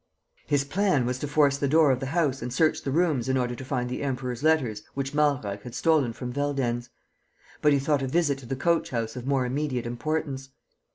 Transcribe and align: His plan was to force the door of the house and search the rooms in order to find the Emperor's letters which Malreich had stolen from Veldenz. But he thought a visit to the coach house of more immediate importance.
His 0.47 0.63
plan 0.63 1.05
was 1.05 1.19
to 1.19 1.27
force 1.27 1.59
the 1.59 1.67
door 1.67 1.91
of 1.91 1.99
the 1.99 2.07
house 2.07 2.41
and 2.41 2.51
search 2.51 2.81
the 2.81 2.89
rooms 2.89 3.29
in 3.29 3.37
order 3.37 3.53
to 3.53 3.63
find 3.63 3.87
the 3.87 4.01
Emperor's 4.01 4.41
letters 4.41 4.81
which 4.95 5.13
Malreich 5.13 5.61
had 5.61 5.75
stolen 5.75 6.11
from 6.11 6.33
Veldenz. 6.33 6.89
But 7.61 7.71
he 7.71 7.77
thought 7.77 8.01
a 8.01 8.07
visit 8.07 8.39
to 8.39 8.47
the 8.47 8.55
coach 8.55 8.89
house 8.89 9.15
of 9.15 9.27
more 9.27 9.45
immediate 9.45 9.85
importance. 9.85 10.49